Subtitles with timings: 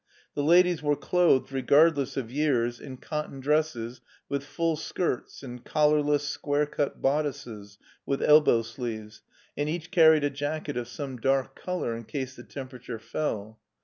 [0.33, 6.27] The ladies were clothed regardless of years in cotton dresses with full skirts and collarless,
[6.27, 9.21] square cut bodices with elbow sleeves,
[9.55, 13.59] and each carried a jacket of some dark color in case the temperature fell.